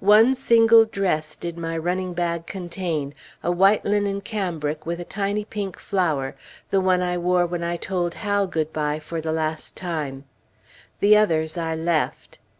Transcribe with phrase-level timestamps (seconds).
[0.00, 5.44] One single dress did my running bag contain a white linen cambric with a tiny
[5.44, 6.34] pink flower
[6.70, 10.24] the one I wore when I told Hal good bye for the last time.
[10.98, 12.38] The others I left.